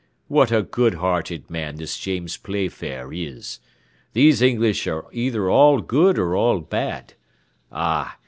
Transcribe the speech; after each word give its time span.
What 0.29 0.51
a 0.51 0.63
good 0.63 0.95
hearted 0.95 1.47
man 1.47 1.75
this 1.75 1.95
James 1.95 2.35
Playfair 2.35 3.13
is! 3.13 3.59
These 4.13 4.41
English 4.41 4.87
are 4.87 5.05
either 5.11 5.47
all 5.47 5.79
good 5.79 6.17
or 6.17 6.35
all 6.35 6.59
bad. 6.59 7.13
Ah! 7.71 8.17